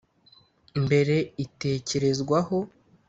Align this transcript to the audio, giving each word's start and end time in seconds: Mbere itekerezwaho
Mbere 0.85 1.15
itekerezwaho 1.43 2.57